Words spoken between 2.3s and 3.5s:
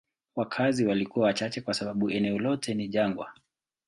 lote ni jangwa.